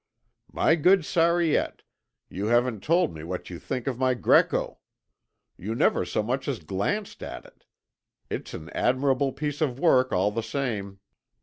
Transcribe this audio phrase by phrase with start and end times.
[0.51, 1.83] "My good Sariette,
[2.27, 4.79] you haven't told me what you think of my Greco.
[5.57, 7.65] You never so much as glanced at it.
[8.27, 11.01] It is an admirable piece of work all the same."